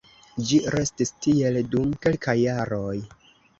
Ĝi 0.51 0.57
restis 0.75 1.13
tiel 1.27 1.61
dum 1.75 1.93
kelkaj 2.07 2.37
jaroj. 2.43 2.99